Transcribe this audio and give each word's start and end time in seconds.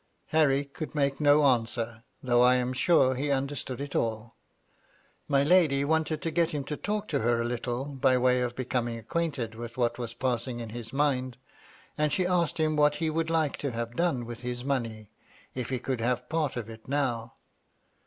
Harry 0.29 0.65
could 0.65 0.95
make 0.95 1.21
no 1.21 1.43
answer, 1.45 2.03
though 2.23 2.41
I 2.41 2.55
am 2.55 2.73
sure 2.73 3.13
he 3.13 3.29
understood 3.29 3.79
it 3.79 3.95
all. 3.95 4.35
My 5.27 5.43
lady 5.43 5.85
wanted 5.85 6.23
to 6.23 6.31
get 6.31 6.49
him 6.49 6.63
to 6.63 6.75
talk 6.75 7.07
to 7.09 7.19
her 7.19 7.39
a 7.39 7.45
little, 7.45 7.85
by 7.85 8.17
way 8.17 8.41
of 8.41 8.55
becoming 8.55 8.97
acquainted 8.97 9.53
with 9.53 9.77
what 9.77 9.99
was 9.99 10.15
passing 10.15 10.59
in 10.59 10.69
his 10.69 10.91
mind; 10.91 11.37
and 11.99 12.11
she 12.11 12.25
asked 12.25 12.57
him 12.57 12.75
what 12.75 12.95
he 12.95 13.11
would 13.11 13.29
like 13.29 13.57
to 13.57 13.69
have 13.73 13.95
done 13.95 14.25
with 14.25 14.39
his 14.39 14.65
money, 14.65 15.11
if 15.53 15.69
he 15.69 15.77
could 15.77 16.01
have 16.01 16.27
part 16.29 16.57
of 16.57 16.67
it 16.67 16.87
now 16.87 17.35